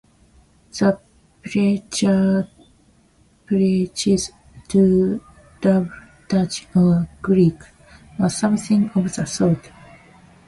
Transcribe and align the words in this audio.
The 0.71 0.97
preacher 1.43 2.49
preaches 3.45 4.31
double 4.67 5.91
Dutch 6.27 6.65
or 6.75 7.07
Greek, 7.21 7.59
or 8.17 8.27
something 8.29 8.89
of 8.95 9.13
the 9.15 9.25
sort. 9.27 9.71